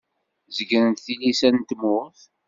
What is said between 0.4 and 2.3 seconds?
Zegrent tilisa n tmurt.